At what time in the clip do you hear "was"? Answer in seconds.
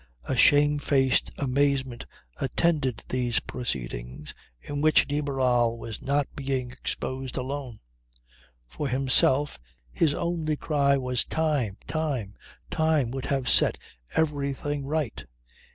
5.77-6.01, 10.97-11.23